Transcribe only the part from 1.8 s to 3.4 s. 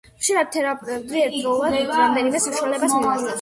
რამდენიმე საშუალებას მიმართავს.